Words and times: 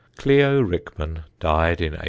Clio 0.17 0.61
Rickman 0.61 1.25
died 1.39 1.77
in 1.79 1.93
1834. 1.93 1.99